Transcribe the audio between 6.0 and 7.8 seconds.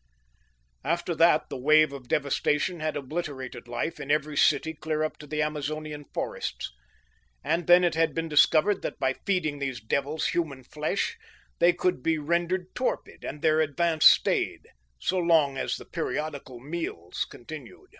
forests. And